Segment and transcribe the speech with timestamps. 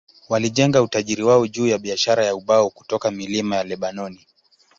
[0.29, 4.27] Walijenga utajiri wao juu ya biashara ya ubao kutoka milima ya Lebanoni.